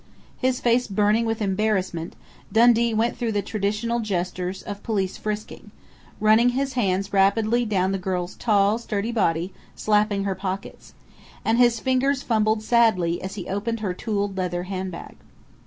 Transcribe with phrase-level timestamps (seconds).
[0.37, 2.15] His face burning with embarrassment,
[2.51, 5.69] Dundee went through the traditional gestures of police "frisking"
[6.19, 10.95] running his hands rapidly down the girl's tall, sturdy body, slapping her pockets.
[11.45, 15.17] And his fingers fumbled sadly as he opened her tooled leather handbag.